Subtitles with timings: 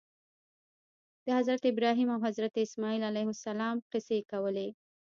[1.25, 4.67] د حضرت ابراهیم او حضرت اسماعیل علیهم السلام قصې کولې.